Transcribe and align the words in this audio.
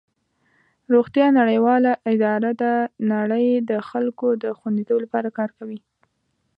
روغتیا 0.93 1.27
نړیواله 1.39 1.91
اداره 2.13 2.51
د 2.63 2.65
نړۍ 3.13 3.47
د 3.69 3.71
خلکو 3.89 4.27
د 4.43 4.45
خوندیتوب 4.57 4.97
لپاره 5.05 5.29
کار 5.37 5.49
کوي. 5.57 5.79